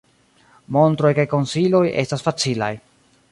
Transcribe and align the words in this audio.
Montroj 0.77 1.11
kaj 1.19 1.27
konsiloj 1.35 1.83
estas 2.05 2.25
facilaj. 2.31 2.73